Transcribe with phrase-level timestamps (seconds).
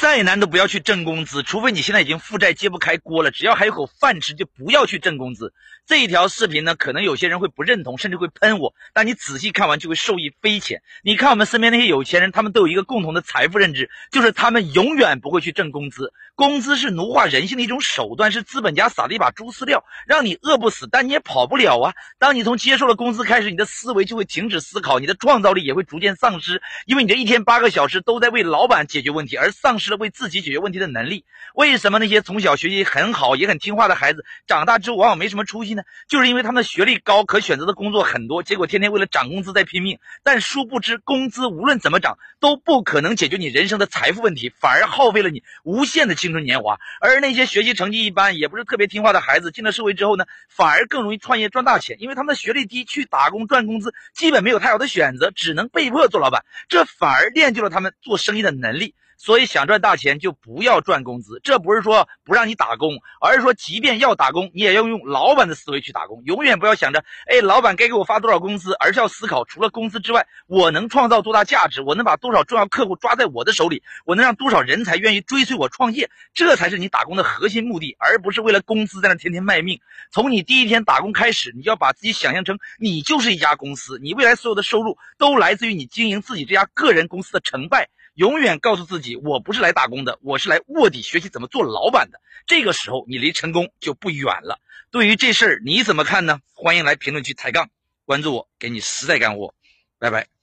[0.00, 5.52] 再难都不要去挣工资，除非你现在已经负债揭不开锅了，只要还有口饭吃，就不要去挣工资。
[5.86, 10.80] 这一条视频呢，可能有些人会不认同，甚至会喷我，但你仔细看完就会受益匪浅。
[11.02, 16.14] 你看我们身边那些有钱人，他们都有一个共同的财富认知，就是他们永远不会去挣工资。
[16.34, 21.92] 工资是奴化人性的一种手段，是资本家撒的一把猪饲料，让你饿不死，但你也跑不了啊。
[22.18, 31.26] 当你从接受了工资开始，你的思维就会停止思考，你的创造力也会逐渐丧失，因为你这一天八个小时都在为老板解决问题，而丧失了为自己解决问题的能力。
[31.54, 35.82] 为什么那些从小学习很好也很听话的孩子，长大之后往往没什么出息呢？
[36.08, 39.98] 就是因为他们的学历高，可选择的工作很多，结果天天为了涨工资在拼命。
[40.22, 46.78] 但殊不知，工资无论怎么涨，都不可能解决你人生的财富问题，反而耗费了你无限的青春年华。
[47.00, 58.94] 而那些学习成绩一般，也不是特别听话的孩子，进了社会之后呢，反而更容易创业赚大钱，因为他们的学历低，去打工赚工资，基本没有太好的选择，只能被迫做老板，这反而练就了他们做生意的能力。
[59.20, 79.80] 所以想赚大钱就不要赚工资，这不是说不让你打工，而是说即便要打工，你也要用老板的思维去打工，永远不要想着，哎，老板该给我发多少工资，而是要思考除了工资之外，我能创造多大价值，我能把多少重要客户抓在我的手里，我能让多少人才愿意追随我创业，这才是你打工的核心目的，而不是为了工资在那天天卖命。
[80.10, 87.90] 从你第一天打工开始，你就要把自己想象成你就是一家公司，你未来所有的收入都来自于你经营自己这家个人公司的成败。
[88.20, 92.20] 永远告诉自己，我不是来打工的，我是来卧底学习怎么做老板的。
[92.46, 94.60] 这个时候，你离成功就不远了。
[94.90, 96.40] 对于这事儿，你怎么看呢？
[96.52, 97.70] 欢迎来评论区抬杠，
[98.04, 99.54] 关注我，给你实在干货。
[99.98, 100.39] 拜拜。